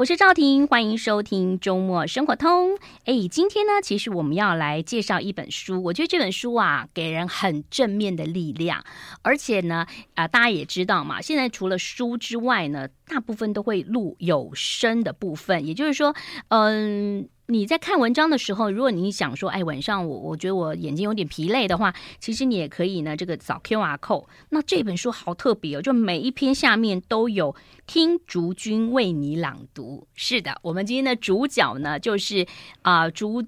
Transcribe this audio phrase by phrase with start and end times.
[0.00, 2.78] 我是赵婷，欢迎收听周末生活通。
[3.04, 5.82] 哎，今天呢，其实我们要来介绍一本书。
[5.82, 8.82] 我觉得这本书啊，给人很正面的力量。
[9.20, 15.66] 而且呢，啊、大家也知道嘛，现在除了书之外呢，大部分都会录有声的部分。
[15.66, 16.16] 也就是说，
[16.48, 17.28] 嗯。
[17.50, 24.28] 你在看文章的时候，如果你想说，哎，晚上我我觉得我眼睛有点疲累的话，其实你也可以呢，这个扫 QR 扣。
[24.50, 27.54] 那这本书好特别哦，就每一篇下面都有
[27.86, 30.06] 听竹君为你朗读。
[30.14, 32.46] 是的，我们今天的主角呢，就是
[32.82, 33.44] 啊、竹。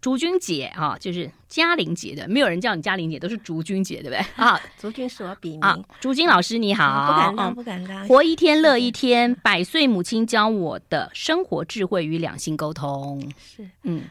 [0.00, 4.18] 竹君姐啊，就是嘉玲姐的，没有人叫你嘉玲姐，都是竹君姐，对不对？
[4.36, 5.60] 啊，竹君是我笔名。
[5.60, 8.08] 啊，竹君老师你好，嗯、不敢当，不敢当。
[8.08, 13.20] 活一天乐一天，百岁母亲教我的生活智慧与两性沟通。
[13.38, 14.02] 是，嗯，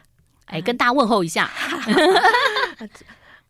[0.46, 1.50] 哎，跟大家问候一下。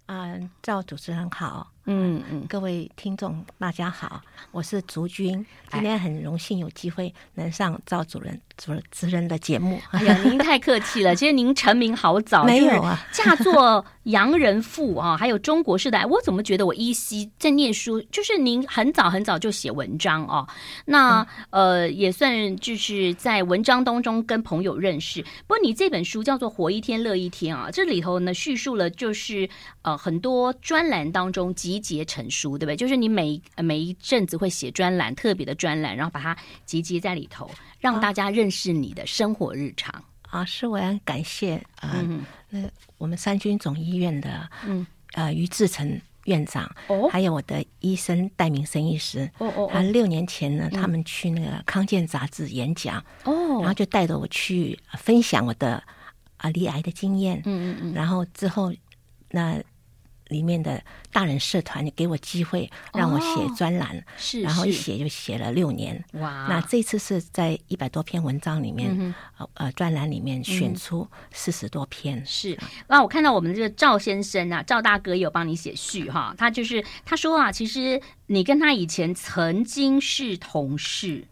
[0.07, 1.73] 嗯， 赵主持人好。
[1.91, 4.21] 嗯嗯，各位听众大家好，
[4.51, 9.81] 我是竹君，今天很荣幸有机会能上赵主任主主任的节目。
[9.93, 20.47] 哎呀，您太客气了， 其实您成名好早，没有啊，嫁作洋人妇啊， 还有中国式的爱，我怎么觉得我依稀在念书，就是您很早很早就写文章哦。
[20.85, 25.23] 那、嗯、呃，也算就是在文章当中跟朋友认识。
[25.47, 29.49] 不过你这本书叫做《活一天乐一天》啊，这里头呢叙述了就是
[29.81, 31.78] 呃很多专栏当中集。
[31.79, 32.77] 集结成书，对不对？
[32.77, 40.45] 就是你每每一阵子会写专栏，特别的专栏，然后把它集结在里头，让大家认识你的生活日常啊。
[40.45, 55.83] 是，我要感谢啊，呃、嗯，那我们三军总医院的嗯呃于志成院长哦，还有我的医生戴明生医师哦哦，他六年前呢，他们去那个康健杂志演讲哦，然后就带着我去分享我的
[56.37, 58.73] 啊离癌的经验，嗯嗯嗯，然后之后
[59.31, 59.63] 那。
[60.29, 66.05] 里面的大人社团给我机会让我写专栏，是，然后一写就写了六年。
[66.13, 66.47] 哇！
[66.49, 72.25] 那这次是在一百多篇文章里面，呃呃，专栏里面选出四十多篇。
[72.27, 72.59] 是。
[72.89, 76.35] 那我看到我们这个赵先生啊，赵大哥也有帮你写序哈。
[76.37, 81.25] 他就是他说啊，其实你跟他以前曾经是同事，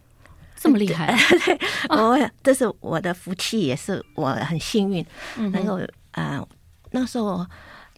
[0.56, 1.14] 这么厉害。
[1.44, 1.58] 对，
[1.90, 5.04] 我这是我的福气，也是我很幸运
[5.52, 5.78] 能够
[6.12, 6.42] 啊，
[6.92, 7.46] 那时候。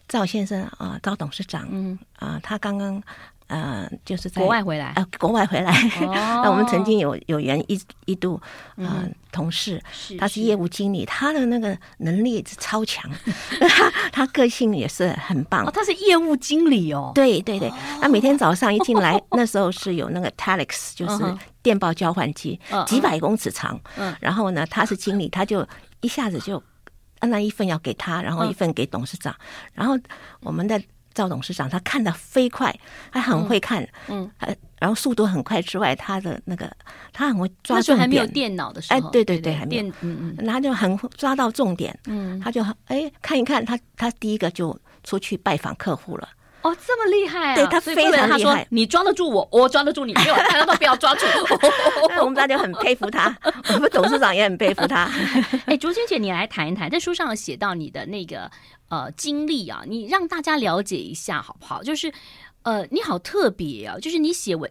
[0.09, 3.01] 赵先生啊，赵董事长，嗯啊，他刚刚
[3.47, 5.71] 呃，就是在国外回来啊，国外回来。
[6.01, 8.41] 那、哦、 我们曾经有有缘一一度
[8.75, 13.09] 啊、呃，同事，是他是业务经理，他的那个能力是超强，
[13.59, 15.65] 他 他个性也是很棒。
[15.65, 17.11] 哦，他是业务经理哦。
[17.15, 17.71] 对对对，
[18.01, 21.23] 他每天早上一进来，那时候是有那个 Telex，就是
[21.61, 23.79] 电报交换机，几百公尺长。
[23.95, 25.67] 嗯，然后呢，他是经理，他就
[26.01, 26.61] 一下子就。
[27.27, 29.39] 那一份要给他，然后一份给董事长，嗯、
[29.73, 29.97] 然后
[30.41, 30.81] 我们的
[31.13, 32.73] 赵董事长他看的飞快，
[33.11, 36.71] 他很会看，嗯，呃，然后速度很快之外，他的那个
[37.11, 46.29] 他很会抓重点，还没有电脑的时候，哎，对对对，还没有，嗯嗯，然后就很抓到重点，嗯，他就哎看一看，他他第一个就出去拜访客户了。
[46.61, 47.55] 哦，这么厉害啊！
[47.55, 48.67] 对，他非常厉害。
[48.69, 51.59] 你抓得住我，我抓得住你，没有， 大家都不要抓住我。
[52.21, 53.35] 我们大家就很佩服他，
[53.73, 55.09] 我们董事长也很佩服他。
[55.65, 58.51] 哎，竹君姐，你来谈一谈，在书上写到你的那个
[58.89, 61.81] 呃经历啊，你让大家了解一下好不好？
[61.81, 62.11] 就是
[62.63, 64.69] 呃，你好特别啊，就是你写文，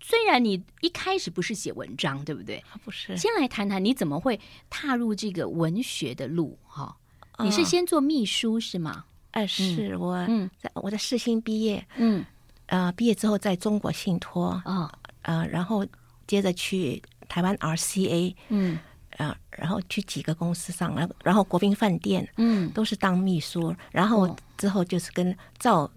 [0.00, 2.64] 虽然你一开始不是写文章，对不对？
[2.84, 3.14] 不是。
[3.18, 4.40] 先来谈谈你怎么会
[4.70, 6.96] 踏入这个文学的路哈？
[7.40, 9.04] 你是先做秘书是吗？
[9.32, 10.16] 哎，是我
[10.58, 12.24] 在我在世新毕业，嗯，
[12.66, 15.86] 呃，毕业之后在中国信托，啊、哦，呃，然后
[16.26, 18.78] 接着去台湾 RCA，嗯，
[19.16, 25.90] 啊，然后去几个公司上，然后然后国宾饭店，嗯，都是当秘书，然后之后就是跟赵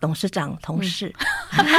[0.00, 1.12] 董事长同事。
[1.58, 1.66] 嗯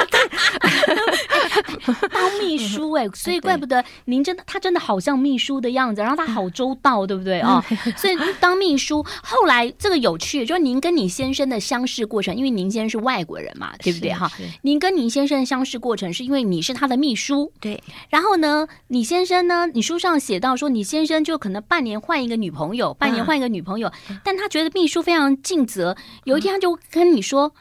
[2.11, 7.63] 当秘书哎、欸，所以怪不得您真的，他真的好像秘书的样子，然后他好周到，对不对啊？
[7.95, 14.31] 所以当秘书，后来这个有趣，就是您跟你先生的相识过程，因为您先生是外国人嘛，对不对哈？
[14.61, 17.81] 您跟您先生的相识过程，是因为你是他的秘书，对。
[18.09, 23.91] 然后呢，你先生呢，你书上写到说，你先生就可能半年换一个女朋友，半年换一个女朋友，
[24.23, 27.53] 但他觉得秘书非常尽责，有一天他就跟你说。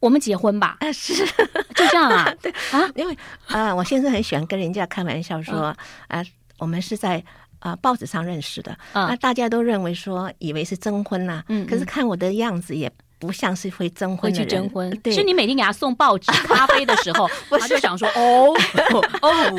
[0.00, 0.76] 我们结婚吧？
[0.80, 1.14] 啊，是。
[1.76, 2.34] 就这样啊？
[2.42, 3.14] 对啊，因为
[3.46, 5.76] 啊、呃，我先生很喜欢跟人家开玩笑说，啊、
[6.08, 6.26] 呃，
[6.58, 7.18] 我们是在
[7.58, 14.90] 啊、呃、报纸上认识的，啊、呃，大家都认为说以为是征婚呐、啊，嗯，可是看我的样子也不像是会征婚的人，会去征婚。
[15.02, 18.54] 对，是你每天给他送报纸、咖啡的时候，他就想说，哦
[19.22, 19.50] 哦，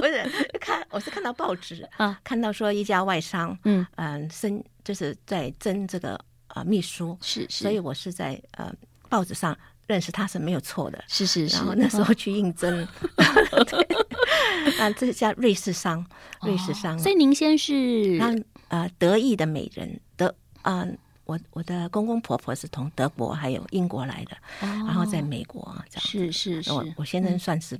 [0.00, 3.86] 不是看，我是看到报纸啊，看到说一家外商，嗯。
[3.96, 6.14] 嗯，申、呃、就是在征这个
[6.48, 8.72] 啊、呃、秘书，是是，所以我是在呃。
[9.08, 9.56] 报纸上
[9.86, 11.02] 认识他是没有错的。
[11.08, 11.56] 是是是。
[11.56, 12.86] 然后那时候去应征，
[13.66, 16.04] 对，啊，这叫瑞士商，
[16.42, 16.98] 瑞士商。
[16.98, 18.38] 所以您先是让
[18.68, 20.86] 呃德意的美人德啊。
[21.28, 25.60] 我我的公公婆婆是从德国还有英国来的，哦、然后在美国
[25.90, 27.76] 这样是是是，我我先生算是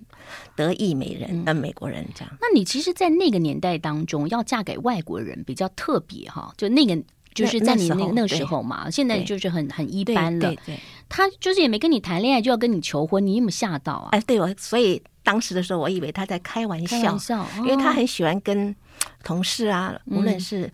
[0.57, 2.39] 德意美人的、嗯、美国人这样。
[2.41, 7.01] 那你其实，在那个年代当中，要嫁给外国人比较特别哈，就那个
[7.35, 10.49] 就是在你那那，那个时候嘛，对现在就是很很一般了。
[10.49, 14.09] 对，对，对，他就是也没跟你谈恋爱就要跟你求婚，你有没有吓到啊？
[14.13, 18.75] 哎，对我，所以当时的时候，我以为他在开玩笑，玩笑哦、因为他很喜欢跟
[19.23, 20.73] 同事啊，无论是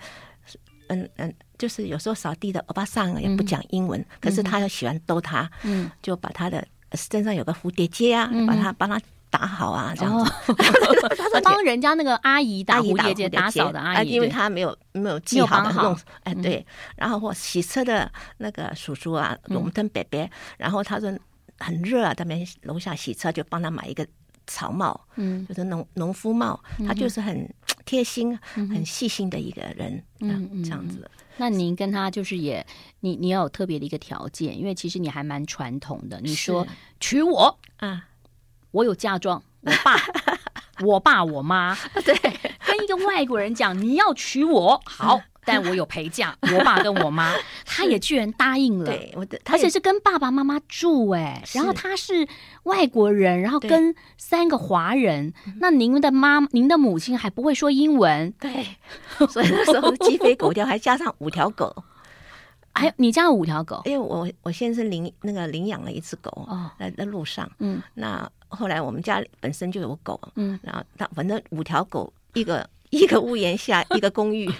[0.88, 1.34] 嗯嗯。
[1.58, 9.00] 就是有时候扫地的欧巴桑也不讲英文，嗯、可是他又喜欢逗他，嗯，就把他的身上有个蝴蝶结啊，嗯、把他帮他
[9.32, 10.30] 打好啊，这样子。
[11.32, 15.64] 他帮人家那个阿姨打蝴蝶结，打扫的阿姨，因为他没有没有记好。
[15.64, 16.64] 的弄，哎对，
[16.96, 21.10] 然后或洗车的那个叔叔啊，龙腾伯伯，然后他说
[21.58, 24.06] 很热啊，他们楼下洗车就帮他买一个
[24.46, 27.48] 草帽，嗯，就是农农夫帽，他就是很
[27.86, 31.10] 贴心、很细心的一个人，嗯，这样子。
[31.38, 32.64] 那您跟他就是也，
[33.00, 36.20] 你你要有特别的一个条件，因为其实你还蛮传统的。
[36.20, 36.66] 你说
[37.00, 38.04] 娶我啊，
[38.72, 39.96] 我有嫁妆，我爸、
[40.84, 42.14] 我爸、我妈， 对，
[42.66, 45.20] 跟一个外国人讲你要娶我，好。
[45.44, 47.34] 但我有陪嫁，我爸跟我妈，
[47.66, 48.84] 他也居然答应了。
[48.84, 52.28] 对，我的，而且是跟爸爸妈妈住哎，然后他是
[52.62, 55.34] 外国人，然后跟三个华人。
[55.58, 58.64] 那您的妈，您的母亲还不会说英文，对，
[59.28, 61.74] 所以那时候鸡飞狗跳，还加上五条狗。
[62.74, 63.82] 还有你家有五条狗？
[63.84, 74.50] 因为我我先生领那个领养了一只狗哦，在在路上，嗯，那后来我们家本身就有狗，嗯，然后他反正五条狗，一个一个屋檐下一个公寓。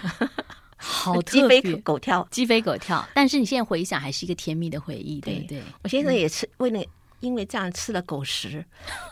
[0.85, 3.07] 好，鸡飞狗跳，鸡飞狗跳。
[3.15, 5.63] 但是你现在回想，还是一个甜蜜的回忆，对对。
[5.85, 6.85] 我先生也是，为了
[7.21, 8.65] 因为这样吃了狗食，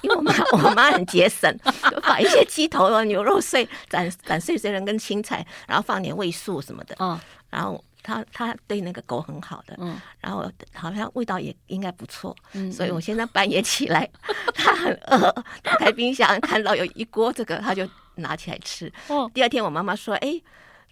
[0.02, 1.48] 因为我妈我妈很节省，
[1.88, 6.96] 就把一些鸡头啊、牛肉碎斩斩碎碎了跟青菜，然后放点味素什么的。
[6.98, 7.16] 嗯，
[7.50, 14.08] 然后他他对那个狗很好的，嗯，然后好像味道也应该不错，嗯，所以我现在半夜起来，
[14.54, 15.32] 他很饿，
[15.62, 18.92] 打开冰箱看到有一锅这个，他就拿起来吃。
[19.08, 20.40] 哦，第二天我妈妈说，哎。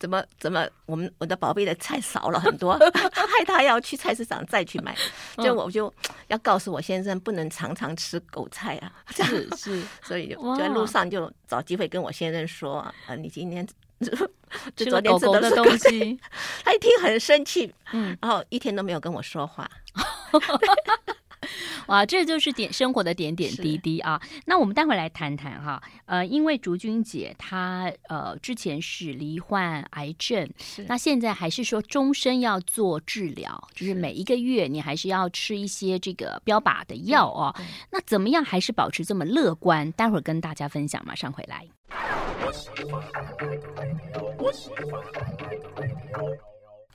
[0.00, 2.78] 怎么怎么，我们我的宝贝的菜少了很多，
[3.12, 4.94] 害他要去菜市场再去买，
[5.38, 5.92] 就我就
[6.28, 12.78] 要告诉我先生不能常常吃狗菜啊，是是，所以就在路上就找机会跟我先生说
[13.08, 13.66] 啊，你今天
[14.76, 16.18] 吃了狗狗的东西，
[16.64, 19.68] 他一听很生气，嗯，然后一天都没有跟我说话。
[21.88, 24.20] 哇，这就是点生活的点点滴滴啊！
[24.46, 30.48] 那我们待会来谈谈哈，呃，因为竹君姐她呃之前是罹患癌症，
[30.86, 37.54] 那现在还是说终身要做治疗，就是每一个月你还是要吃一些这个标靶的药哦。
[37.90, 39.90] 那怎么样还是保持这么乐观？
[39.92, 41.66] 待会儿跟大家分享，马上回来。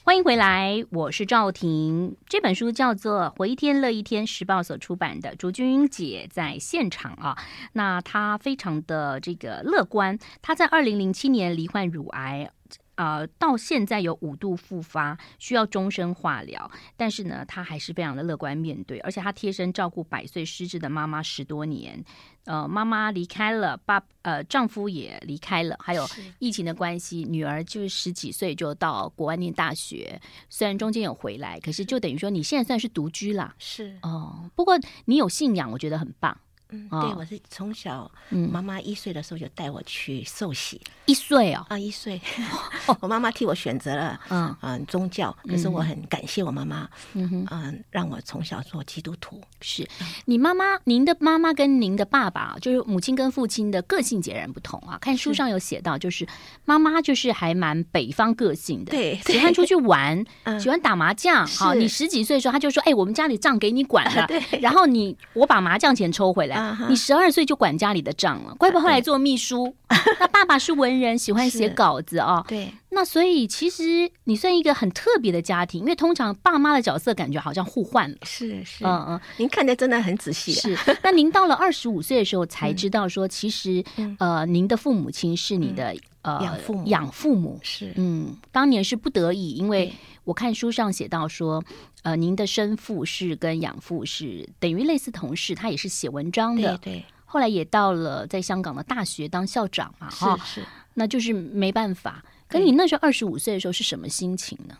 [0.05, 2.17] 欢迎回来，我是赵婷。
[2.27, 5.33] 这本书叫做《活一天乐一天》，时报所出版的。
[5.37, 7.37] 竹君姐在现场啊，
[7.71, 10.19] 那她非常的这个乐观。
[10.41, 12.51] 她在二零零七年罹患乳癌。
[12.95, 22.03] 呃，到现在有五度复发，需要终身化疗，但是呢，她还是非常的乐观面对，而且她贴身照顾百岁失智的妈妈十多年。
[22.45, 26.05] 呃，妈妈离开了，爸呃丈夫也离开了，还有
[26.39, 33.55] 疫情的关系，女儿就是十几岁就到国外念大学，虽然中间有回来，可是就等于说你现在算是独居啦。
[33.57, 36.37] 是哦，不过你有信仰，我觉得很棒。
[36.73, 40.81] 嗯，对，我是从小，妈妈一岁的时候就带我去受洗。
[41.05, 42.19] 一岁哦，啊，一岁，
[43.01, 45.35] 我妈妈替我选择了，嗯嗯，宗教。
[45.47, 49.39] 可是我很感谢我妈妈，嗯哼，嗯，让我从小做基督徒。
[49.61, 49.87] 是
[50.25, 54.97] 你妈妈，您的妈妈跟您的爸爸，就是母亲跟父亲的个性截然不同啊。
[55.01, 56.25] 看书上有写到，就是
[56.65, 60.25] 妈妈就是还蛮北方个性的，对，喜欢出去玩，
[60.59, 61.45] 喜欢打麻将。
[61.45, 64.25] 好，你十几岁的时候，他就说：“哎，我们家里账给你管了。
[64.27, 66.55] ”对，然后你我把麻将钱抽回来。
[66.89, 69.75] 你十二岁就管家里的账了，怪不得后来做秘书。
[70.19, 72.43] 那爸爸是文人，喜欢写稿子啊。
[72.47, 78.17] 对，那所以其实你算一个很特别的家庭，因为通常爸妈的角色感觉好像互换了。
[78.23, 80.51] 是是，嗯嗯，您看的真的很仔细。
[80.51, 83.83] 是，那您到了二十五岁的时候才知道说，其实
[84.17, 89.93] 呃，您的父母亲是你的呃养父母，养父母是嗯，当年是不得已，因为
[90.23, 91.63] 我看书上写到说。
[92.03, 96.77] 呃，您的生父是跟养父是等于类似同事，他也是写文章的。
[96.79, 102.21] 对，对，后来也到了在香港的大学当校长嘛，哈，是，是，那就是没办法。
[102.49, 104.77] 可你那时候二十五岁的时候是什么心情呢？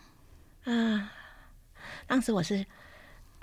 [0.65, 1.13] 啊，
[2.05, 2.65] 当时我是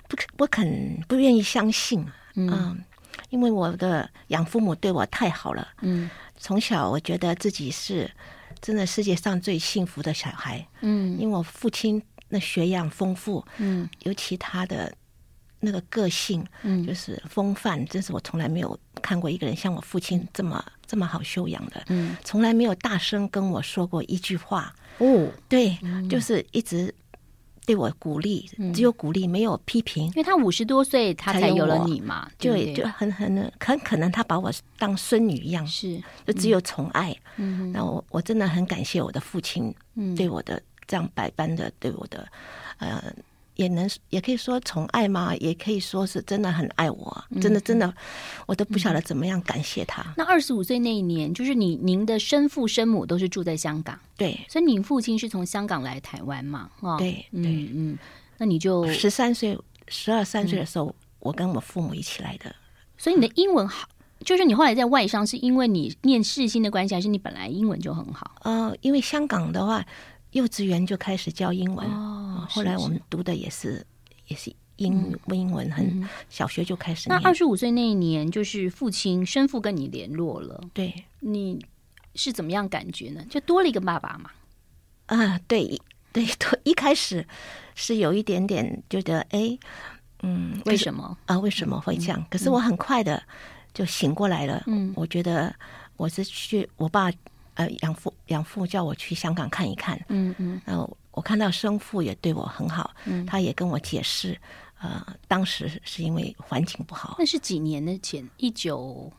[0.07, 2.05] 不不肯不愿意相信，
[2.35, 2.77] 嗯、呃，
[3.31, 8.11] 因为我的养父母对我太好了，嗯，从小我觉得自己是
[8.61, 14.93] 真的世界上最幸福的小孩，嗯，因为我父亲那学养丰富，嗯，尤其他的
[15.59, 26.93] 那个个性，嗯，就是风范，真是我从来没有看过一个人像我父亲这么这么好修养的，嗯，从来没有大声跟我说过一句话，哦，对，嗯、就是一直。
[27.65, 30.05] 对我鼓励，只有鼓励，没有批评。
[30.07, 37.15] 因为他五十多岁，他才有了你嘛，就就很很很可能他把我当孙女一样，是就只有宠爱。
[37.37, 39.73] 嗯，那我我真的很感谢我的父亲，
[40.15, 42.27] 对我的这样百般的对我的，
[42.79, 43.01] 呃。
[43.55, 45.35] 也能也可以说宠爱吗？
[45.35, 47.93] 也可以说是真的很爱我，真的真的，
[48.45, 50.01] 我都不晓得怎么样感谢他。
[50.03, 56.69] 嗯、那二十五岁那一年，就是你您的生父生母都是住在香港，对，所以你父亲是从香港来台湾嘛？
[56.79, 57.97] 哦，对对嗯，嗯，
[58.37, 62.55] 那你就十三岁、十二三岁的时候，嗯、我跟我父母一起来的。
[62.97, 63.87] 所以你的英文好，
[64.23, 68.31] 就是你后来在外商是因为你念世新的关系，还是你本来英文就很好？
[68.43, 69.85] 呃，因为香港的话。
[70.31, 73.85] 幼稚园就开始教英文，哦，后来我们读的也是，
[74.27, 77.21] 也是英文，英文很，很、嗯、小学就开始念。
[77.21, 81.63] 那二十五岁那一年，就是父亲生父跟你联络了，对，你
[82.15, 83.25] 是怎么样感觉呢？
[83.29, 84.31] 就多了一个爸爸嘛？
[85.07, 85.79] 啊，对
[86.13, 87.27] 对， 多一开始
[87.75, 89.57] 是有一点点觉得，哎，
[90.23, 91.37] 嗯，为什么啊？
[91.37, 92.17] 为什么会这样？
[92.19, 93.21] 嗯、可是我很快的
[93.73, 94.63] 就醒过来了。
[94.67, 95.53] 嗯，我觉得
[95.97, 97.11] 我是去我爸。
[97.55, 104.39] 呃，养父养父叫我去香港看一看，嗯嗯，然后我看到生父也对我很好，嗯，他也跟我解释，
[104.79, 107.15] 呃，当时是因为环境不好。
[107.19, 108.27] 那是几年的前？
[108.37, 109.11] 一九，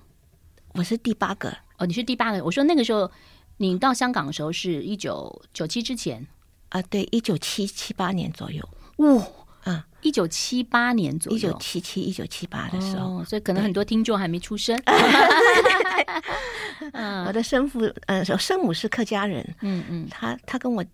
[0.73, 2.43] 我是第八个哦，你是第八个。
[2.43, 3.11] 我说那个时候
[3.59, 6.27] 你到香港的时候是一九九七之前
[6.71, 8.67] 啊，对，一九七七八年左右。
[8.97, 9.23] 哇，
[9.65, 14.81] 啊，一九七八年左右，一九七七一九七八的时候，哦，所以可能很多听众还没出生。
[16.93, 20.85] 嗯，我的生父，呃，生母是客家人，嗯嗯，他他跟我，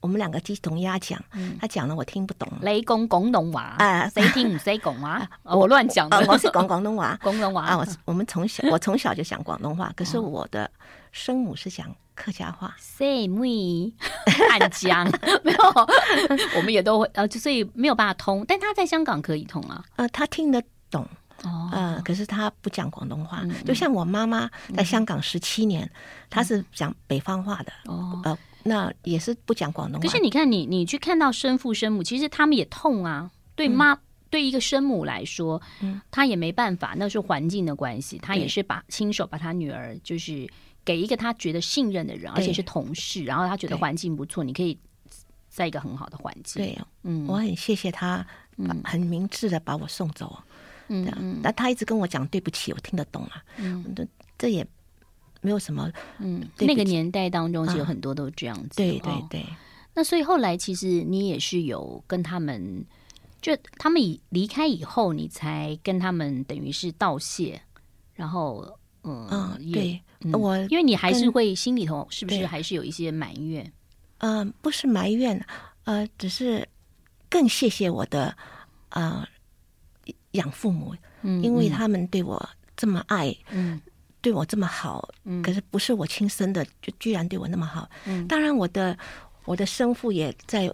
[0.00, 1.22] 我们两个鸡同鸭讲，
[1.60, 2.50] 他讲了我听不懂。
[2.62, 4.08] 雷公广东话啊？
[4.10, 5.28] 谁听唔识讲话？
[5.44, 7.76] 我乱讲，我是讲广东话， 广东话啊。
[7.76, 10.68] 我我们从小我从小就讲广东话，可是我的
[11.12, 12.74] 生母是讲客家话。
[12.80, 13.92] ，same
[14.50, 15.04] 汉江？
[15.44, 15.58] 没有，
[16.56, 21.06] 我们也都会，呃，所以没有办法通，但他在香港可以通啊，呃，他听得懂。
[21.44, 25.88] 哦，呃，可是他不讲广东话，就像我妈妈在香港十七年，
[26.28, 27.72] 她是讲北方话的。
[27.84, 30.04] 哦，呃，那也是不讲广东话。
[30.04, 33.30] 可是你看，你你去看到生父生母，其实他们也痛啊。
[33.54, 33.96] 对妈，
[34.30, 38.18] 对一个生母来说，嗯，她也没办法，那是环境的关系。
[38.18, 40.44] 她也是把亲手把她女儿，就是
[40.88, 44.78] 给一个他觉得信任的人，而且是同事，然后他觉得环境不错，你可以
[45.50, 46.64] 在一个很好的环境。
[46.64, 48.26] 对，嗯，我很谢谢他，
[48.84, 50.42] 很明智的把我送走。
[50.88, 53.44] 嗯嗯，但他一直跟我讲对不起，我听得懂啊。
[53.58, 54.66] 嗯，这这也
[55.42, 55.92] 没有什么。
[56.20, 58.76] 嗯，那个年代当中，其实有很多都这样子。
[58.78, 59.44] 对对对。
[59.92, 62.82] 那所以后来，其实你也是有跟他们，
[63.42, 67.60] 就他们已离开以后，你才跟他们等于是道谢。
[68.14, 70.00] 然后，嗯，对，
[70.32, 73.72] 我因为你还是会心里头是不是还是有一些埋怨？
[74.18, 75.44] 嗯，不是埋怨，
[75.84, 76.68] 呃，只是
[77.28, 78.36] 更谢谢我的
[78.88, 79.28] 啊。
[80.32, 83.80] 养父母，因为他们对我这么爱，嗯，
[84.20, 87.88] 对我这么好，嗯，可是不是我亲生的，就居然对我那么好。
[88.04, 88.96] 嗯，当然，我的
[89.46, 90.72] 我的生父也在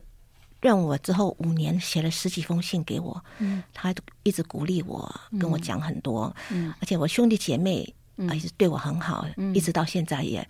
[0.60, 7.94] 认我之后五年写了十几封信给我，嗯，他一直鼓励我，跟我讲很多，嗯，而且我兄弟姐妹
[8.28, 10.46] 啊一直对我很好，一直到现在也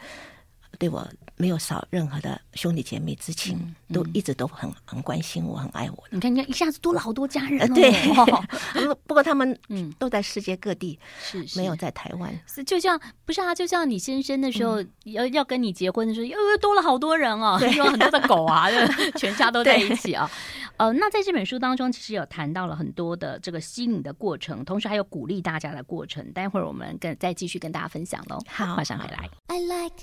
[0.78, 1.08] 对我。
[1.36, 6.04] 没有少任何的兄弟姐妹之情，嗯嗯、都一直都很很关心我，很爱我。
[6.10, 7.74] 你看，你看，一下子多了好多家人、哦呃。
[7.74, 12.32] 对， 不过他们嗯都在世界各地，是，是没有在台湾。
[12.46, 13.54] 是就像不是啊？
[13.54, 18.68] 就像你先生的时候，要、嗯、要跟你结婚的时候，又又多了好多人哦，有对很多的狗啊，
[19.16, 20.30] 全家都在一起啊。
[20.76, 26.32] 呃，那在这本书当中，其实有谈到了很多的这个吸引的过程，同时还有鼓励大家的过程。
[26.32, 28.38] 待会儿我们跟再继续跟大家分享喽。
[28.48, 29.28] 好，马上回来。
[29.46, 29.94] I like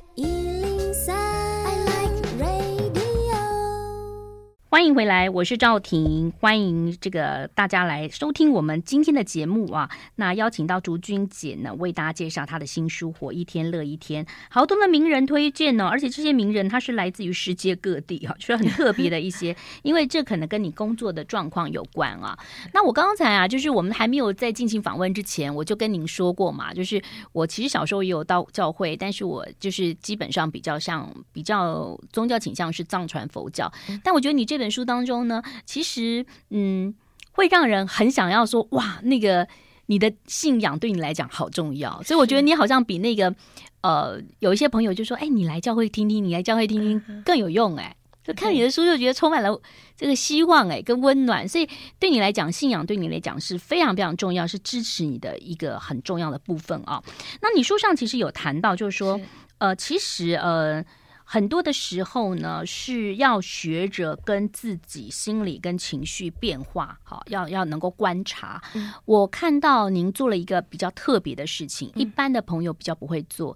[4.82, 9.88] 欢迎回来，我是赵婷，欢迎这个大家来收听我们今天的节目啊。
[10.16, 22.36] 那邀请到竹君姐呢，为大家介绍她的新书《活一天乐一天》，好多的名人推荐呢、哦，而且这些名人他是来自于世界各地哈，就是很特别的一些， 因为这可能跟你工作的状况有关啊。
[22.74, 27.00] 那我刚才啊，就是我们还没有在进行访问之前，我就跟您说过嘛，就是
[27.34, 33.72] 我其实小时候也有到教会，但是我就是基本上比较像比较宗教倾向是藏传佛教，
[34.04, 34.62] 但我觉得你这。
[34.62, 36.96] 本书当中呢，其实，嗯，
[37.34, 39.48] 会让人很想要说哇，那个
[39.88, 43.36] 你的信仰对你来讲好重要，所以我觉得你好像比那个
[43.82, 47.96] 呃有一些朋友就说，哎，你来教会听听，你来教会听听更有用哎。
[48.24, 49.60] 就看你的书，就觉得充满了
[49.98, 51.48] 这个希望哎，跟温暖。
[51.48, 57.02] 所以对你来讲，信仰对你来讲是非常非常重要，是支持你的一个很重要的部分啊。
[57.42, 59.20] 那你书上其实有谈到，就是说，
[59.58, 60.86] 呃，其实呃，
[61.34, 68.62] 很多的时候呢，是要学着跟自己心理跟情绪变化，好，要要能够观察。
[69.06, 73.56] 我看到您做了一个比较特别的事情，一般的朋友比较不会做，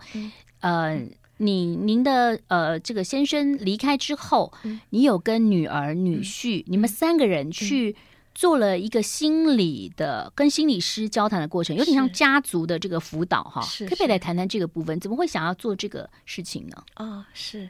[0.61, 1.05] 呃。
[1.37, 7.93] 你您的呃，这个先生离开之后，嗯、你有跟女儿、女婿，嗯、你们三个人去
[8.35, 13.65] 做了一个心理的、嗯、跟心理师交谈的过程，有点像家族的这个辅导哈。
[13.85, 14.99] 可不可以来谈谈这个部分？
[14.99, 16.83] 怎么会想要做这个事情呢？
[16.97, 17.67] 哦，是，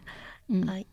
[0.47, 0.83] 嗯、呃，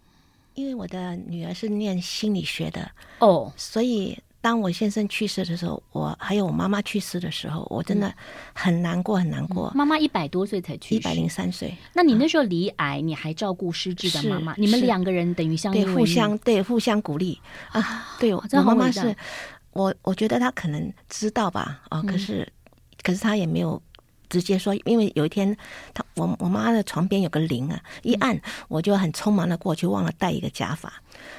[0.54, 2.88] 因为我的女儿是念心理学的
[3.18, 4.16] 哦，所以。
[4.42, 8.12] 当我先生去世的时候，我还有我妈妈去世的时候，我真的
[8.52, 9.70] 很难过，很难过。
[9.72, 11.72] 妈妈一百多岁才去世，一百零三岁。
[11.94, 18.16] 那你那时候离癌，你还照顾失智的妈妈，你们两个人等于相对，互相对互相鼓励啊。
[18.18, 19.14] 对，我妈妈是，
[19.72, 22.50] 我我觉得他可能知道吧，啊，可是
[23.02, 23.80] 可是他也没有。
[24.28, 25.54] 直接说，因为有一天，
[25.92, 30.90] 他我我妈的床边有个铃啊，一按我就很匆忙的过去，忘了带一个假发，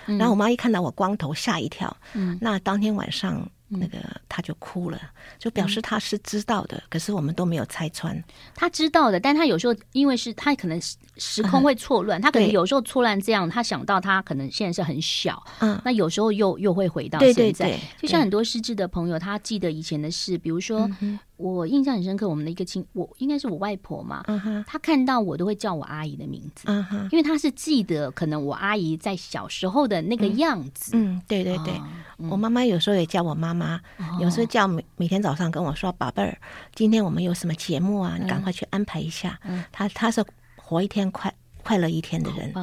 [0.05, 1.97] 然后我妈一看到我光头，吓一跳。
[2.13, 3.49] 嗯，那当天晚上。
[3.79, 3.97] 那个
[4.29, 4.99] 他就哭了，
[5.37, 8.21] 就表示他是知道的，嗯、可是我们都没有拆穿。
[8.55, 10.79] 他知道的，但他有时候因为是他可能
[11.17, 17.33] 时空会错乱，嗯、他可能有时候错乱这样，他想到他可能现在是很小，嗯，那有时候又又会回到现在。
[17.33, 20.89] 对对对，就像很多失智的朋友，他记得以前的事，比如说、
[21.37, 24.23] 我印象很深刻，我们的一个亲，我应该是我外婆嘛，
[24.67, 26.67] 她看到我都会叫我阿姨的名字，
[27.11, 30.91] 因为她是记得可能我阿姨在小时候的那个样子。
[30.95, 31.73] 嗯，嗯，对对对，
[32.19, 33.79] 嗯、我妈妈有时候也叫我妈妈。
[34.19, 36.37] 有时候叫每每天早上跟我说：“宝贝儿，
[36.75, 38.17] 今天我们有什么节目啊？
[38.21, 40.23] 你赶快去安排一下。”嗯”她她是
[40.55, 42.53] 活一天快快乐一天的人，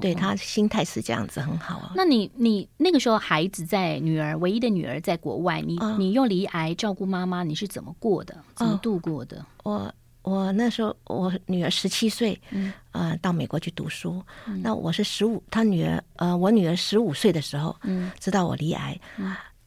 [0.00, 1.92] 对他心态是这样子，很好啊。
[1.94, 8.36] 那你你那个时候孩子在女儿唯一的女儿在国外，你你用离癌照顾妈妈，你是怎么过的？
[8.56, 9.46] 怎么度过的？
[9.62, 12.38] 我我那时候我女儿十七岁，
[12.90, 14.22] 呃，到美国去读书。
[14.62, 19.00] 那我是十五，她女儿呃，我女儿十五岁的时候，嗯，知道我离癌。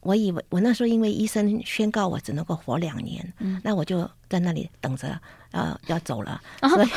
[0.02, 5.16] 我以为我那时候因为医生宣告我只能够活两年，嗯，那我就在那里等着，
[5.52, 6.88] 呃，要走了，所以，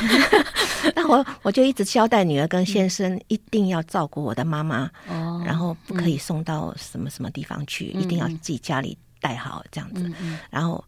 [0.94, 10.12] 那我我就一直交代女儿跟先生一定要照顾我的妈妈，哦，然后不可以送到什么什么地方去，一定要自己家里带好这样子，
[10.50, 10.84] 然后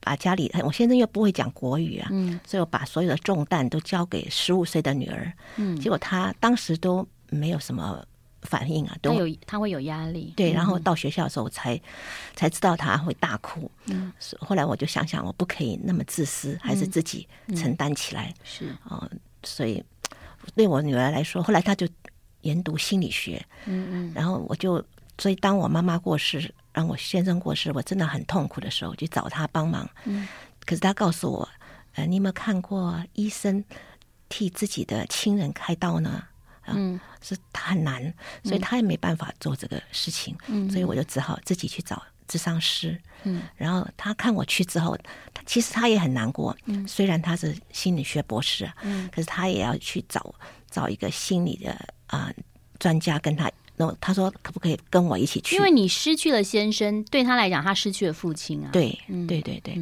[0.00, 8.02] 把家里，我先生又不会讲国语啊，嗯，所以我把所有的重担都交给十五岁的女儿，嗯，结果她当时都没有什么。
[8.42, 10.52] 反应啊，都有他会有压力，对。
[10.52, 11.80] 然后到学校的时候才、嗯、
[12.36, 13.70] 才知道他会大哭。
[13.86, 18.32] 嗯，后来我就想想，我不可以那么自私，嗯、还是自己承担起来。
[18.44, 19.10] 是啊、呃，
[19.42, 19.82] 所以
[20.54, 21.88] 对我女儿来说，后来她就
[22.42, 23.44] 研读心理学。
[23.66, 24.12] 嗯嗯。
[24.14, 24.84] 然后我就，
[25.18, 29.88] 所以当我妈妈过世，让我先生过世，我真的很痛苦的时候，就找他帮忙。
[30.04, 30.28] 嗯。
[30.64, 31.48] 可是他告诉我，
[31.94, 33.64] 呃，你有没有看过医生
[34.28, 36.22] 替自己的亲人开刀呢？
[36.74, 38.12] 嗯，是他很难，
[38.44, 44.96] 所以他也没办法做这个事情，嗯，所以我就只好自己去找智商师，嗯，然后他看我去之后，
[45.32, 50.34] 他其实他也很难过，嗯，虽然他是心理学博士，嗯，可是他也要去找
[50.70, 51.72] 找一个心理的
[52.06, 52.34] 啊、呃、
[52.78, 53.50] 专家跟他。
[53.78, 55.54] 那他说可不可以跟我一起去？
[55.54, 58.70] 因为你失去了先生，对他来讲，他失去了父亲啊。
[58.72, 59.80] 对，对对对。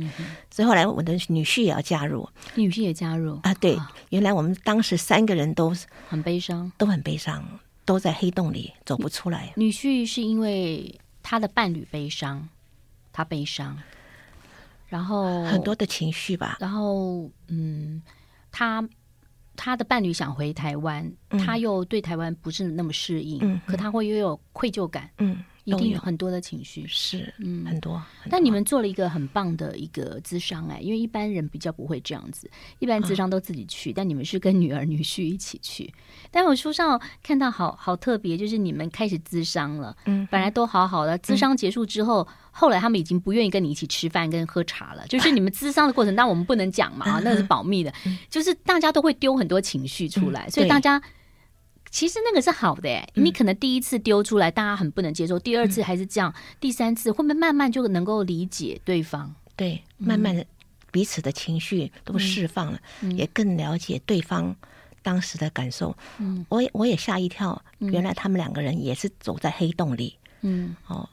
[0.51, 3.55] 所以后来我的女婿也要加入，女婿也加入啊。
[3.55, 3.77] 对，
[4.11, 5.75] 原来我们当时三个人都
[6.09, 7.43] 很悲伤，都很悲伤，
[7.85, 9.53] 都在黑洞里走不出来。
[9.57, 12.49] 女婿是因为他的伴侣悲伤，
[13.13, 13.79] 他悲伤，
[14.89, 16.59] 然后很多的情绪吧。
[16.61, 18.03] 然后，嗯，
[18.53, 18.87] 他。
[19.57, 25.43] 他的伴侣想回台湾，嗯、他又对台湾不是那么适应，嗯、可他会又有愧疚感，嗯。
[25.67, 28.01] 一定有很多的情绪，是嗯很多。
[28.31, 32.49] 但你们做了一个很棒的一个咨商哎，因为一般人比较不会这样子，
[32.79, 35.93] 一般咨商都自己去，但你们是跟女儿女婿一起去。
[36.31, 45.05] 但我书上看到好好特别，就是你们开始咨商了，嗯，本来都好好的，咨商结束之后，后来他们已经不愿意跟你一起吃饭跟喝茶了。
[45.11, 47.93] 就是你们咨商的过程，但我们不能讲嘛，啊，那是保密的。
[48.31, 51.03] 就是大家都会丢很多情绪出来，所以大家。
[51.97, 56.31] 其实那个是好的哎，你可能第一次丢出来，大家很不能接受；第二次还是这样，
[56.61, 59.35] 第三次会不会慢慢就能够理解对方？
[59.57, 60.45] 对，慢慢的
[60.93, 62.79] 彼此的情绪都释放了，
[63.17, 64.55] 也更了解对方
[65.01, 65.97] 当时的感受。
[66.19, 70.19] 嗯，我也我也吓一跳，原来他们两个人也是走在黑洞里。
[70.43, 71.09] 嗯，哦，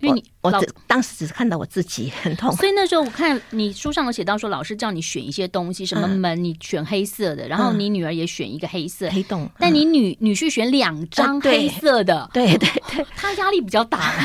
[0.00, 14.22] 因为你我只当时只是看到我自己很痛，所以那时候我看你书上有写到说，老师叫你选一些东西，什么门你选黑色的，然后你女儿也选一个黑色黑洞，但你女女婿选两张黑色的， 对对对， 他压力比较大，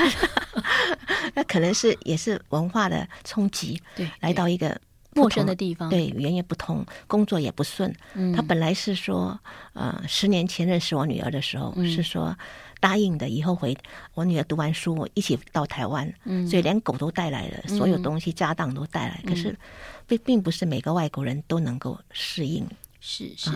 [1.35, 4.77] 那可能是也是文化的冲击，对，来到一个
[5.13, 7.93] 陌生的地方，对，语言也不通，工作也不顺。
[8.35, 9.39] 他本来是说，
[9.71, 12.37] 呃，十年前认识我女儿的时候是说。
[12.81, 13.77] 答应的，以后回
[14.15, 19.23] 我女儿读完书，我一起到台湾，嗯，所以连狗都带来了，所有东西家当都带来。
[19.25, 19.55] 可是
[20.07, 22.67] 并并不是每个外国人都能够适应，
[22.99, 23.51] 是是。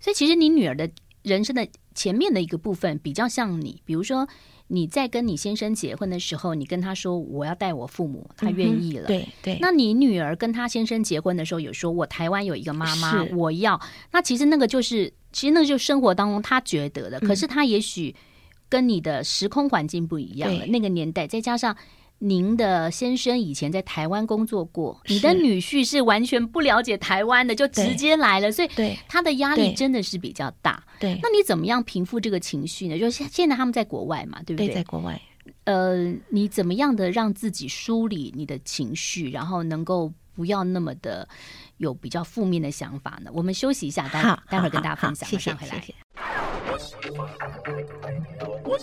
[0.00, 0.90] 所以其实你女儿的
[1.22, 4.26] 人生的前面的一个部分比较像你，比如说
[4.68, 9.58] 你在跟你先生结婚的时候，你跟他说我要带我父母，他愿意了，对对。
[9.60, 13.78] 那你女儿跟他先生结婚的时候，有说我台湾有一个妈妈，我要。
[14.10, 18.16] 那其实那个就是，其实那个就是生活当中他觉得的，可是他也许。
[18.70, 21.76] 跟你的时空环境不一样了，那个年代，再加上
[22.20, 28.68] 您的先生以前在台湾工作过，你的女婿是完全不了解台湾的，就直接来了，所以
[29.08, 30.82] 他的压力真的是比较大。
[30.98, 32.98] 对，那你怎么样平复这个情绪呢？
[32.98, 34.68] 就是现在他们在国外嘛，对不对？
[34.68, 35.20] 对，在国外。
[35.64, 41.26] 呃，你怎么样的让自己梳理你的情绪，然后能够不要那么的
[41.78, 43.30] 有比较负面的想法呢？
[43.32, 45.28] 我们休息一下，待待会儿跟大家分享。
[45.32, 45.80] 马上回来。
[45.80, 45.94] 谢谢。
[48.64, 48.78] 欢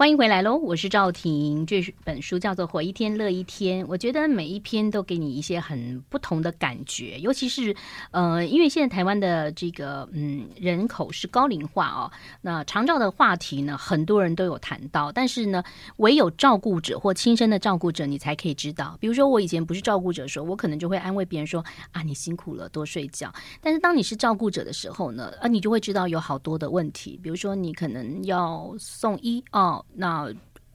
[0.00, 0.56] 欢迎回来喽！
[0.56, 3.84] 我是赵婷，这本书叫做《活一天乐一天》。
[3.86, 7.76] 我觉得每一篇都给你一些很不同的感觉，尤其是
[8.10, 12.10] 呃，因为现在台湾的这个嗯人口是高龄化哦，
[12.40, 15.62] 那长照的话题呢，很多人都有谈到，但是呢，
[15.98, 18.96] 唯有照顾者或亲生的照顾者，你才可以知道。
[18.98, 23.30] 比如说，我以前不是照顾者的时候，我可能就会安慰别人说啊，你辛苦了，多睡觉。
[23.60, 29.84] 但是当你是照顾者的时候呢，啊，你就会知道有好多的问题，比如说你可能要送医哦。
[29.94, 30.32] 那，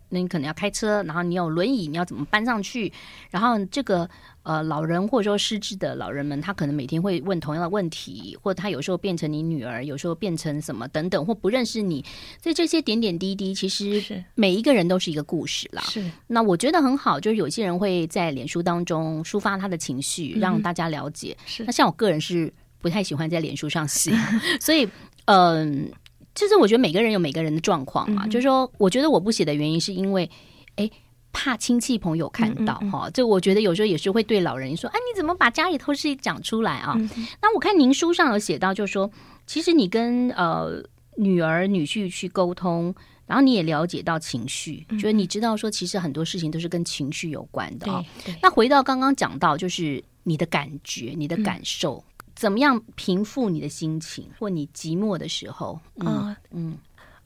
[0.09, 2.91] 那你可能要开车，然后你有轮椅，你要怎么搬上去？
[3.31, 4.07] 然后这个
[4.43, 12.05] 呃老人或者说失智的老人们，他可能每天会问同样的问题，或者他有时候变成你女儿，有时候变成什么等等，或不认识你。
[12.41, 15.81] 所以这些点点滴滴，其实每一个人都是一个故事啦。
[15.81, 16.09] 是。
[16.27, 21.35] 那我觉得很好，就是有些人会在脸书当中抒发他的情绪，让大家了解。
[21.45, 21.63] 是。
[21.65, 24.13] 那像我个人是不太喜欢在脸书上写，
[24.61, 24.87] 所以
[25.25, 25.89] 嗯。
[25.91, 25.99] 呃
[26.35, 30.29] 其实我觉得每个人有每个人的状况嘛，嗯、就是说，我觉得我不写的原因是因为，
[30.75, 30.91] 哎，
[31.31, 33.09] 怕亲戚朋友看到哈。
[33.13, 36.93] 这、嗯嗯、我觉得有时候也是会对老人说，哎，你怎么把家里头事讲出来啊？
[36.97, 37.09] 嗯、
[37.41, 39.09] 那我看您书上有写到，就是说，
[39.47, 40.83] 其实你跟呃
[41.15, 42.93] 女儿女婿去沟通，
[43.25, 48.03] 然后你也了解到情绪，嗯、就是你知道说，其实很多事情都是跟情绪有关的啊。
[48.41, 52.03] 那回到刚刚讲到，就是你的感觉，你的感受。
[52.35, 55.79] 嗯怎么样平复你的心情，或你寂寞的时候？
[55.95, 56.77] 嗯嗯。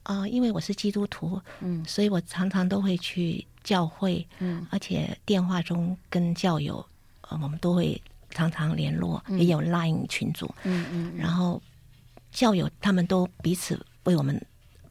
[0.04, 6.84] 啊，因为我是基督徒，嗯，所以我常常都会去教会，嗯，而且电话中跟教友，
[7.28, 11.60] 呃，我们都会常常联络，嗯、也有 Line 群组，嗯嗯，然后
[12.32, 14.40] 教友他们都彼此为我们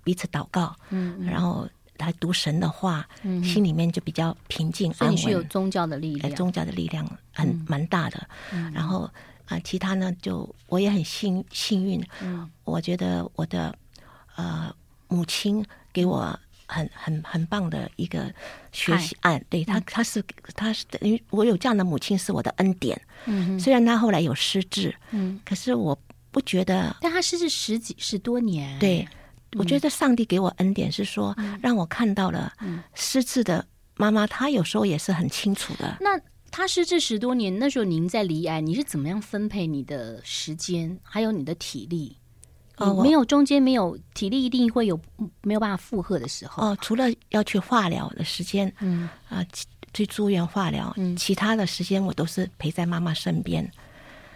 [0.04, 5.18] 彼此祷告，嗯，嗯，然后来读神的话，嗯，心里面就比较平静安稳。
[5.18, 7.04] 所以有宗教的力量，宗教的力量
[7.34, 9.10] 很、嗯、蛮大的，嗯，然后。
[9.50, 13.76] 啊，其他呢，就我也很幸幸运，嗯，我觉得我的
[14.36, 14.74] 呃
[15.08, 18.32] 母亲给我很很很棒的一个
[18.72, 20.24] 学习案，对她，她是
[20.56, 29.08] 她是等于我有这样的母亲是我的恩典，嗯，虽然她后来有失智，嗯，可是我不觉得，但她失智十几十多年，对，
[29.58, 32.54] 我觉得上帝给我恩典是说让我看到了
[32.94, 36.22] 失智的妈妈，她有时候也是很清楚的，那。
[36.52, 42.16] 他失智十多年，那时候您在离癌，你是怎么样分配你的时间，还有你的体力？
[42.78, 45.00] 哦，没有中间没有体力，一定会有
[45.42, 46.64] 没有办法负荷的时候。
[46.64, 49.46] 哦，除了要去化疗的时间，嗯啊，
[49.94, 53.70] 去住院化疗，嗯，其他的时间我都是陪在妈妈身边，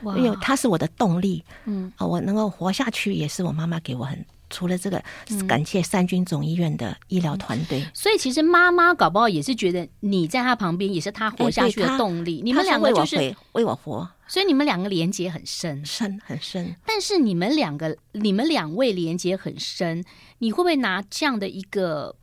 [0.01, 4.25] 哇因为她是我的动力，嗯啊，我能够活下去也是我妈妈给我很。
[4.53, 5.03] 除了这个，
[5.47, 7.83] 感谢三军总医院的医疗团队。
[7.91, 12.39] 所以其实妈妈搞不好也是觉得你在她旁边，也是她活下去的动力。
[12.43, 16.75] 你们两个就是为我活，所以你们两个连接很深，深很深。
[16.85, 20.05] 但是你们两个，你们两位连接很深，
[20.37, 22.15] 你会不会拿这样的一个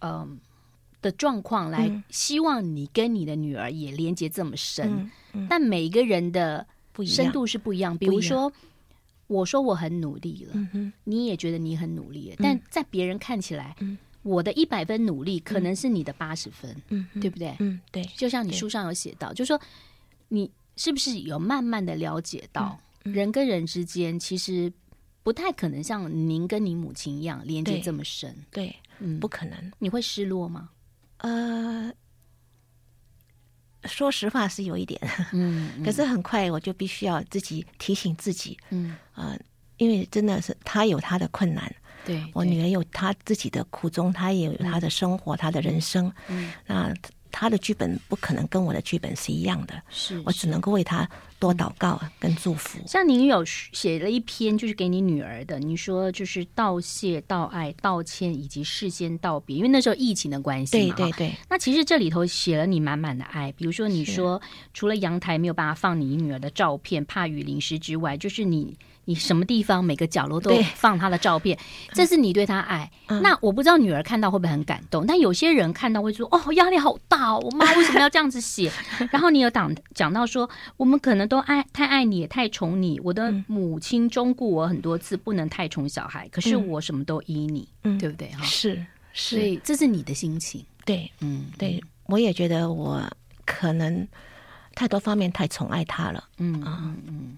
[0.00, 0.26] 呃
[1.00, 5.08] 的状况来希望你跟你的女儿也连接这么深？
[5.48, 6.66] 但每一个人的
[7.06, 8.52] 深度是不一样，比如说。
[9.28, 17.54] 我说我很努力了，嗯、你也觉得你很努力了，嗯、但在别人看起来，嗯、我的一百分努力可能是你的八十分，嗯、对不对？
[17.60, 18.02] 嗯，对。
[18.16, 19.60] 就像你书上有写到，就说
[20.28, 24.72] 你是不是有慢慢的了解到，人跟人之间其实
[25.22, 28.34] 不太可能像您跟你母亲一样连接这么深？
[28.50, 29.72] 对，嗯，不可能。
[29.78, 30.70] 你会失落吗？
[31.18, 31.92] 呃，
[33.84, 35.00] 说实话是有一点，
[35.32, 39.38] 嗯，嗯，可是很快我就必须要自己提醒自己，嗯，呃，
[39.76, 41.72] 因为真的是他有他的困难，
[42.04, 46.94] 对，我女儿有她自己的苦衷，她也有她的生活，她的人生，嗯，那。
[47.30, 52.78] 他的剧本不可能跟我的剧本是一样的，是，是我只能够为他多祷告跟祝福。
[52.86, 60.94] 像您有写了一篇，就是给你女儿的，你说就是道谢、道爱、道歉以及事先道别，因为那时候疫情的关系嘛。
[60.96, 61.34] 对对对。
[61.48, 64.40] 那其实这里头写了你满满的爱，比如说你说
[64.74, 68.76] 除了阳台没有办法放你女儿的照片，怕雨淋湿之外，就是你。
[69.08, 71.58] 你什么地方每个角落都放他的照片，
[71.94, 72.90] 这是你对他爱。
[73.06, 78.70] 嗯、那我不知道女儿看到会不会很感动，但有些人看到会说：“哦，压力好大哦，我妈为什么要这样子写？”
[79.10, 83.00] 然后你有讲讲到说，我们可能都爱太爱你，也太宠你。
[83.02, 86.28] 我的母亲忠顾我很多次，不能太宠小孩。
[86.28, 88.28] 可是我什么都依你，嗯、对不对？
[88.32, 90.62] 哈，是，是，所以这是你的心情。
[90.84, 93.02] 对，嗯，对，我也觉得我
[93.46, 94.06] 可能
[94.74, 96.22] 太多方面太宠爱他了。
[96.36, 97.36] 嗯嗯嗯。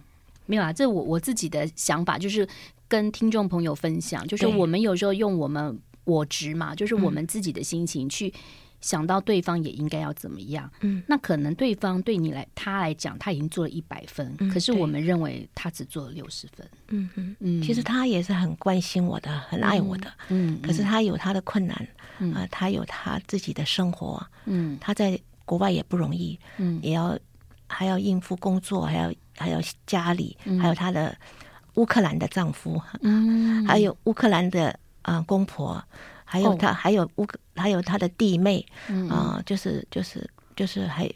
[0.50, 2.44] 没有啊，这我我自己的想法就是
[2.88, 8.34] 跟听众朋友分享，就是我们有时候用我们我值嘛，就是我们自己的心情去
[8.80, 10.68] 想到对方也应该要怎么样。
[10.80, 16.68] 嗯，那可能对方对你来他来讲他已经做了一百分，可是我们认为他只做了六十分。
[16.88, 20.12] 嗯嗯嗯，其实他也是很关心我的，很爱我的。
[20.30, 21.88] 嗯，可是他有他的困难，
[22.34, 24.20] 啊，他有他自己的生活。
[24.46, 26.36] 嗯，他在国外也不容易。
[26.58, 27.16] 嗯，也要
[27.70, 29.12] 还要应付工作，还要。
[29.42, 31.16] 还有家里，还有她的
[31.76, 34.68] 乌克兰的丈夫，嗯，还有乌克兰的
[35.00, 35.82] 啊、呃、公婆，
[36.26, 38.62] 还有她，哦、还有乌克，还有她的弟妹，
[39.08, 41.10] 啊、呃，就是就是就是还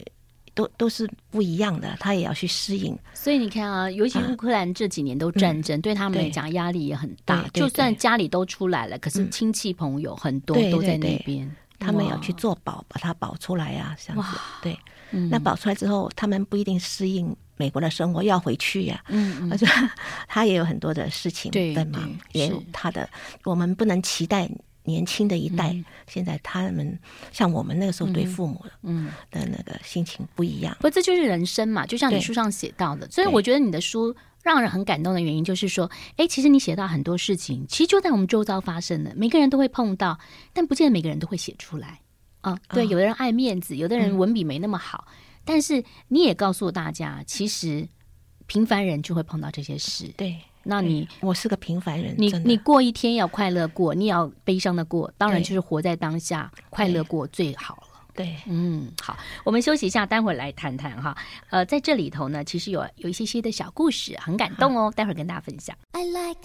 [0.55, 2.97] 都都是不一样的，她也要去适应。
[3.13, 7.47] 所以你看啊，尤其乌克兰这几年都战争，嗯、对他们来讲压力也很大。
[7.53, 14.37] 就算家里都出来了，可是亲戚朋友很多都在那边，他们要去做保，把它保出来呀、啊，这样子。
[14.61, 14.77] 对，
[15.11, 17.35] 嗯、那保出来之后，他们不一定适应。
[17.57, 19.65] 美国的生活要回去呀、啊，嗯，而且
[20.27, 23.09] 他也有很多的事情在忙，也有他的。
[23.45, 24.45] 我们不能期待
[24.83, 26.99] 年轻的一代，嗯、现在他们
[27.31, 30.75] 像我们那个时候对父母的，嗯的那个心情不一样。
[30.79, 33.09] 嗯、不，这就是人生嘛，就像你书上写到的。
[33.09, 34.13] 所以我觉得你的书
[34.45, 40.19] 让人很感动的原因，就是说，哎，其实你写到很多事情，其实就在我们周遭发生的，每个人都会碰到，
[40.53, 41.99] 但不见得每个人都会写出来。
[42.41, 45.05] 啊，对，有的人爱面子，有的人文笔没那么好。
[45.09, 45.13] 嗯
[45.47, 47.87] 但是你也告诉大家，其实
[48.47, 50.07] 平凡人就会碰到这些事。
[50.17, 57.94] 对，那你我是个平凡人，你你过一天要快乐过，你要悲伤的过，当然就是活在当下，快乐过最好了。
[58.15, 61.17] 对，嗯，好，我们休息一下，待会儿来谈谈哈。
[61.49, 65.75] 呃，在这里头呢，其实有有一些些的小故事，很感动哦，待会儿跟大家分享。
[65.91, 66.39] I like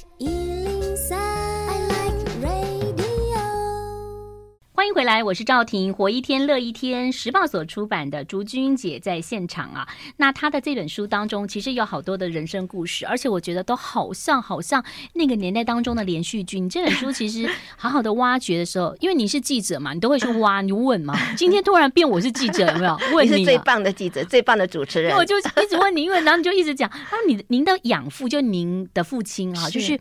[4.80, 9.86] 欢迎回来，我是赵婷，活一天乐一天，时报所出版的竹君姐在现场啊。
[10.16, 16.58] 那她的这本书当中，其实有好多的人生故事，而且我觉得都好像好像那个年代当中的连续剧。
[16.58, 21.14] 你这本书其实好好的挖掘的时候，因为你是记者嘛，你都会去挖，你问嘛。
[21.36, 22.98] 今天突然变我是记者，有没有？
[23.12, 25.12] 问你， 你是最棒的记者，最棒的主持人。
[25.20, 30.00] 我就一直问你，因为然后你就一直讲，啊，你您的养父就您的父亲啊，就是。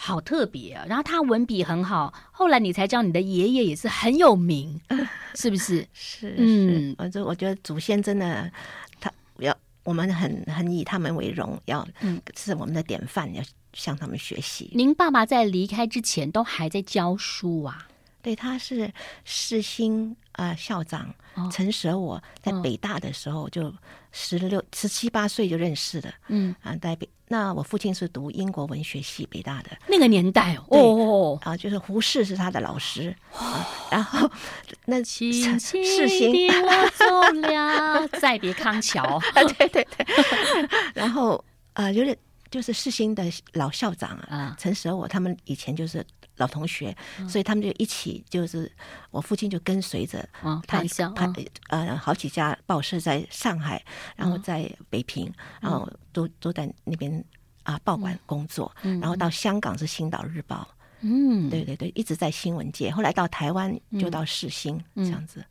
[0.00, 0.86] 好特别啊！
[0.88, 4.80] 然后他文笔很好，后来你才知道你的爷爷也是很有名，
[5.34, 5.84] 是不是？
[5.92, 8.48] 是，嗯，我就我觉得祖先真的，
[9.00, 14.70] 他要我们很很以他们为荣，要嗯是我们的典范，要向他们学习。
[14.72, 17.87] 您爸爸在离开之前都还在教书啊？
[18.22, 18.92] 对，他是
[19.24, 21.14] 世新啊校长
[21.52, 23.72] 陈舍我在北大的时候就
[24.12, 26.54] 十六十七八岁就认识了，嗯。
[26.62, 27.08] 啊在北。
[27.30, 33.14] 那我父亲是读英国文学系，北大的那个年代哦，啊，就是胡适是他的老师，
[33.90, 34.30] 然后
[34.86, 37.04] 那世新我走
[37.42, 40.06] 了，再别康桥，对 对对，
[40.94, 42.16] 然后啊，有点
[42.50, 46.04] 就是世新的老校长啊，陈舍我他们以前就是
[46.36, 46.96] 老同学，
[47.28, 48.70] 所以他们就一起，就是
[49.10, 50.26] 我父亲就跟随着
[50.66, 50.82] 他
[51.14, 51.32] 他
[51.68, 53.84] 呃好几家报社在上海，
[54.16, 57.24] 然后在北平，然后都都在那边
[57.64, 60.68] 啊报馆工作，然后到香港是《星岛日报》，
[61.00, 62.90] 嗯，对对对，一直在新闻界。
[62.90, 65.44] 后来到台湾就到世新这样子。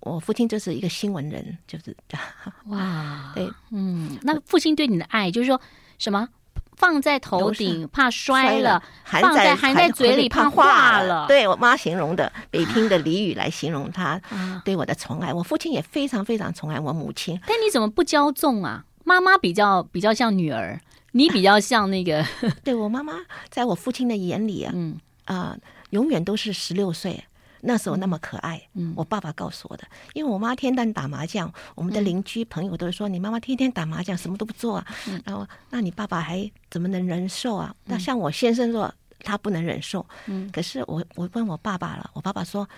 [0.00, 2.26] 我父亲就是一个新闻人，就是这样。
[2.68, 5.60] 哇，对，嗯，那父亲对你的爱就是说
[6.00, 6.28] 什么？
[6.76, 11.26] 放在头顶怕摔了，含在含在嘴里怕化了。
[11.28, 14.18] 对我妈形容的北 平的俚语来形容她
[14.64, 15.30] 对我的宠爱。
[15.30, 17.38] 我父亲也非常非常宠爱我母亲。
[17.46, 18.86] 但你怎么不骄纵啊？
[19.04, 20.80] 妈妈比较比较像女儿，
[21.12, 22.24] 你比较像那个。
[22.64, 23.12] 对我妈妈，
[23.50, 25.58] 在我父亲的眼里啊，嗯啊、呃，
[25.90, 27.22] 永远都是十六岁。
[27.62, 37.74] 那时候那么可爱，嗯，我爸爸告诉我的，因为我妈天天打麻将，我们的邻居朋友都说、嗯、你妈妈天天打麻将，什么都不做啊，嗯、然后那你爸爸还怎么能忍受啊？
[37.84, 42.68] 那像我先生说他不能忍受，嗯，可是我我问我爸爸了，我爸爸说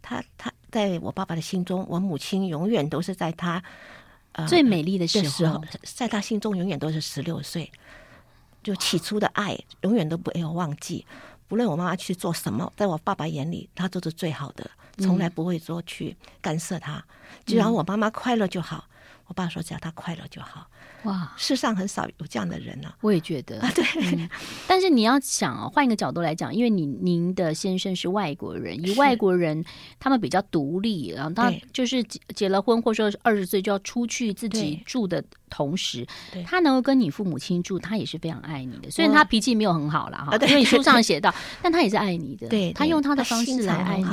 [0.00, 3.62] 他他在我爸爸的心中，我母亲永远都是在他、
[4.32, 7.70] 呃、最美丽的时候，时候，在他心中永远都是十六岁，
[8.62, 11.04] 就起初的爱永远都不会忘记。
[11.50, 17.04] 无论我妈妈去做什么，在我爸爸眼里，她都是最好的，从来不会说去干涉他。
[17.44, 18.86] 只要我妈妈快乐就好。
[19.26, 20.68] 我爸说：“只要他快乐就好。”
[21.04, 22.96] 哇，世上很少有这样的人呢、啊。
[23.00, 24.28] 我也觉得，啊、对、嗯。
[24.66, 29.64] 但是你要想啊，换一个角度来讲，因为你您的先生是外国人，以外国人
[29.98, 36.06] 他们比较独立，然后他就是结结了婚，或者说二十岁就要出去自己住的同时，
[36.44, 38.90] 他能够跟你父母亲住，他也是非常爱你的。
[38.90, 42.48] 虽然他脾气没有很好了哈，因为书上写到，但他也是爱你的。
[42.50, 44.06] 对，他用他的方式来爱你。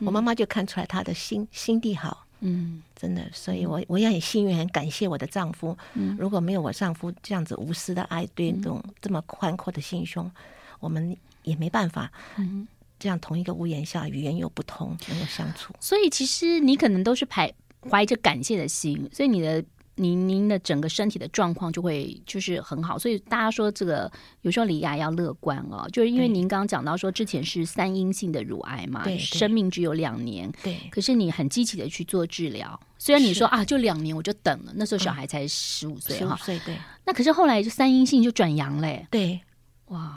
[0.00, 2.23] 我妈妈就看出来他的心心地好。
[2.44, 5.76] 嗯，真的，所以我我也很幸运，很感谢我的丈夫。
[5.94, 10.30] 嗯，如果没有我丈夫这样子无私的爱，对这种这么宽阔的心胸，
[10.78, 12.12] 我们也没办法。
[12.36, 15.74] 嗯，这样同一个屋檐下，语言又不同，能够相处。
[15.80, 17.52] 所以其实你可能都是怀
[17.90, 19.64] 怀着感谢的心，所以你的。
[19.96, 24.10] 您您的整个身体的状况就会就是很好，所以大家说这个
[24.42, 39.40] 有时候罹癌要乐观哦，就是因为您刚刚讲到说之前是三阴性的乳癌嘛，对，生命只有两年，对，可是你很积极的去做治疗，虽然你说啊就两年我就等了，那时候小孩才十五岁哈，岁对，那可是后来就三阴性就转阳嘞，对，
[39.86, 40.12] 哇，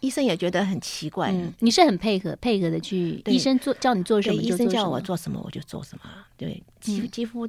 [0.00, 5.00] 医生也觉得很奇怪，嗯，你是很配合配合的去，医生做叫你做什么就做什么，医生叫我。
[5.00, 7.48] 做什么我就做什么，对，几几乎。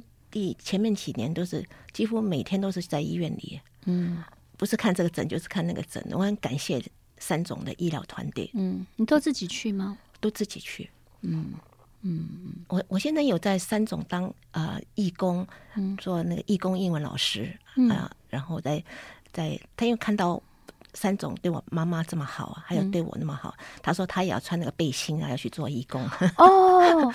[0.58, 4.22] 前面几年都是几乎每天都是在医院里，嗯，
[4.56, 6.04] 不是看这个诊就是看那个诊。
[6.12, 6.82] 我很感谢
[7.18, 9.96] 三总的医疗团队，嗯，你都自己去吗？
[10.20, 10.90] 都自己去，
[11.22, 11.52] 嗯
[12.02, 12.28] 嗯。
[12.68, 15.46] 我我现在有在三总当呃义工，
[15.98, 18.82] 做那个义工英文老师啊，嗯呃，然后在
[19.32, 20.42] 在他又看到
[20.94, 26.02] 三总对我妈妈这么好啊，还有对我那么好，嗯，他说他也要穿那个背心啊，要去做义工
[26.38, 27.12] 哦，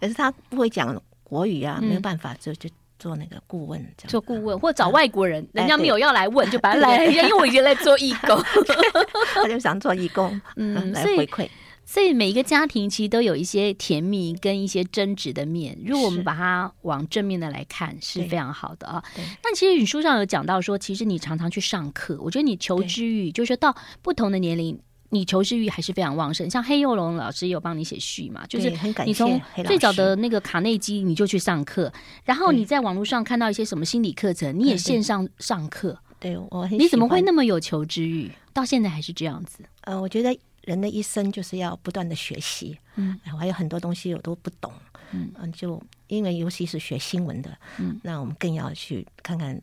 [0.00, 1.00] 可是他不会讲。
[1.28, 8.40] 国语啊，没有办法，就就做那个顾问，做顾问或找外国人，人家没有要来问，就把他 来，因为我已经在做义工，
[9.34, 11.48] 他就想做义工， 嗯，来回馈。
[11.84, 19.02] 所以每一个家庭其实都有一些甜蜜跟一些争执的面，如果我们把它往正面的来看，是非常好的啊。
[19.42, 24.80] 但其实你书上有讲到说，其实你常常去上课，我觉得你求知欲就是到不同的年龄。
[25.10, 28.70] 你求知欲还是非常旺盛，像黑幼龙老师也有帮你写序嘛，就是
[29.04, 31.92] 你从最早的那个卡内基你就去上课，
[32.24, 35.98] 然后你在网络上看到一些什么心理课程，你也线上上课。
[36.18, 38.30] 对，我你怎么会那么有求知欲？
[38.52, 39.58] 到现在还是这样子？
[39.82, 44.72] 呃，我觉得人的一生就是要不断的学习，嗯，我还有很多东西我都不懂，
[45.12, 49.60] 嗯，就因为尤其是学新闻的，嗯，那我们更要去看看。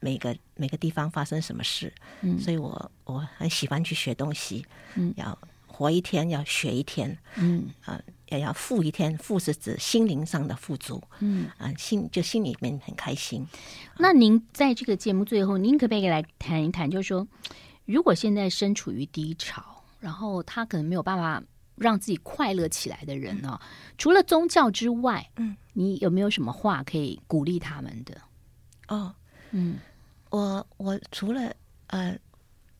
[0.00, 13.46] 每个每个地方发生什么事，嗯，所以我我很喜欢去学东西，嗯，要活一天，要学一天，嗯啊，也要富一天，富是指心灵上的富足，嗯啊，心就心里面很开心。
[13.98, 17.26] 那您在这个节目最后，您可不可以来谈一谈，就是说，
[17.84, 21.42] 如果现在身处于低潮，然后他可能没有办法
[21.74, 23.58] 让自己快乐起来的人呢？
[23.60, 23.66] 嗯，
[23.98, 28.20] 除了宗教之外，嗯，你有没有什么话可以鼓励他们的？
[28.88, 29.14] 哦。
[29.50, 29.78] 嗯，
[30.30, 31.52] 我我除了
[31.88, 32.16] 呃，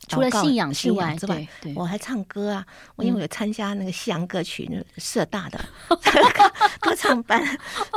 [0.08, 2.66] 除了信仰之外，之外，我还唱歌啊。
[2.96, 5.58] 我因为有参加那个西洋歌曲那社大的
[6.80, 7.42] 歌唱班，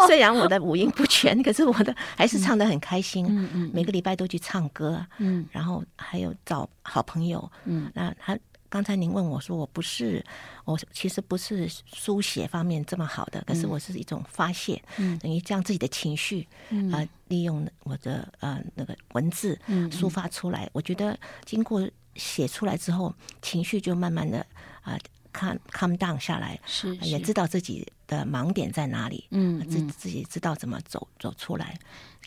[0.08, 3.26] 虽然我的五音不全，可是我的还是唱的很开心。
[3.30, 5.06] 嗯嗯，每个礼拜都去唱歌。
[5.18, 7.52] 嗯，然后还有找好朋友。
[7.66, 8.38] 嗯，那他。
[8.70, 10.24] 刚才您问我说，我不是，
[10.64, 20.70] 我其实不是书写方面这么好的，可是我是一种发泄，嗯，等于将自己的情绪，嗯，呃，利用我的呃那个文字，嗯，抒发出来。
[20.72, 24.46] 我觉得经过写出来之后，情绪就慢慢的
[24.82, 24.98] 啊，
[25.34, 31.77] 看、呃、calm down 下来，是，是，也知道自己的盲点在哪里，嗯，自自己知道怎么走走出来。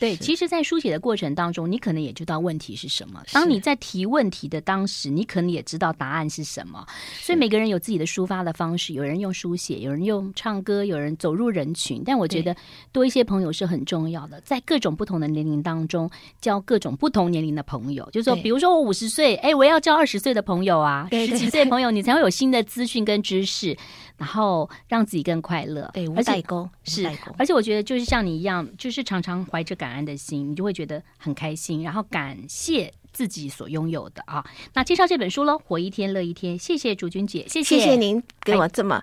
[0.00, 3.22] 对，其实，在书写的过程当中，你可能也知道问题是什么。
[3.30, 6.84] 当你在提问题的当时，你可能也知道答案是什么。
[7.20, 12.02] 所以每个人有自己的抒发的方式，有人用书写，有人用唱歌，有人走入人群。
[12.04, 12.56] 但我觉得
[12.90, 18.08] 多一些朋友是很重要的，在各种不同的年龄当中交各种不同年龄的朋友。
[18.10, 23.76] 就是说，比如说我五十岁，哎，我要交二十岁的朋友啊，十几岁的朋友，你才会有新的资讯跟知识。
[24.18, 31.82] 然后让自己更快乐，对，无代沟是，而且我觉得就是像你一样，就是常常怀着感恩的心，你就会觉得很开心。
[31.82, 34.44] 然后感谢自己所拥有的啊。
[34.74, 38.96] 那介绍这本书喽，《活一天乐一天》，谢谢竹君姐，谢谢谢谢您给我这么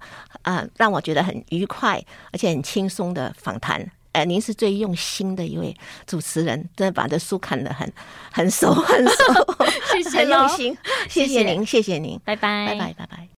[0.44, 3.90] 啊、呃，让我觉得很愉快而且很轻松的访谈。
[4.12, 5.76] 哎，您是最用心的一位
[6.08, 7.94] 主持人，真的把这书看得很
[8.32, 9.14] 很熟很熟，
[9.94, 10.76] 谢谢，很用心，
[11.08, 13.28] 谢谢您，谢谢您，拜拜，拜拜，拜拜。